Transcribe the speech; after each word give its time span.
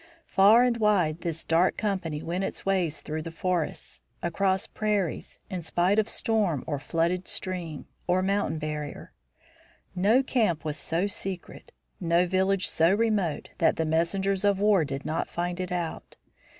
Far 0.25 0.63
and 0.63 0.77
wide 0.77 1.21
this 1.21 1.43
dark 1.43 1.77
company 1.77 2.23
went 2.23 2.43
its 2.43 2.65
way 2.65 2.89
through 2.89 3.21
forests, 3.21 4.01
across 4.23 4.65
prairies, 4.65 5.39
in 5.47 5.61
spite 5.61 5.99
of 5.99 6.09
storm 6.09 6.63
or 6.65 6.79
flooded 6.79 7.27
stream, 7.27 7.85
or 8.07 8.23
mountain 8.23 8.57
barrier. 8.57 9.13
No 9.93 10.23
camp 10.23 10.65
was 10.65 10.77
so 10.77 11.05
secret, 11.05 11.71
no 11.99 12.25
village 12.25 12.67
so 12.67 12.95
remote, 12.95 13.51
that 13.59 13.75
the 13.75 13.85
messengers 13.85 14.43
of 14.43 14.57
war 14.59 14.83
did 14.85 15.05
not 15.05 15.29
find 15.29 15.59
it 15.59 15.71
out. 15.71 16.15